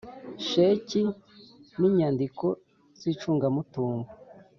Sheki 0.47 1.01
n’inyandiko 1.79 2.45
z’icungamutungo, 2.99 4.09